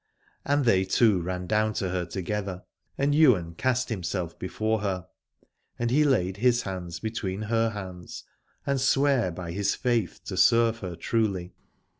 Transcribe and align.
And 0.45 0.65
they 0.65 0.83
two 0.83 1.21
ran 1.21 1.45
down 1.45 1.73
to 1.73 1.89
her 1.91 2.05
together 2.07 2.63
and 2.97 3.13
Ywain 3.13 3.53
cast 3.53 3.89
himself 3.89 4.39
before 4.39 4.79
her: 4.81 5.05
and 5.77 5.91
he 5.91 6.03
laid 6.03 6.37
his 6.37 6.63
hands 6.63 6.99
between 6.99 7.43
her 7.43 7.69
hands 7.69 8.23
and 8.65 8.81
sware 8.81 9.29
by 9.29 9.51
his 9.51 9.75
faith 9.75 10.21
to 10.25 10.37
serve 10.37 10.79
her 10.79 10.95
truly. 10.95 11.53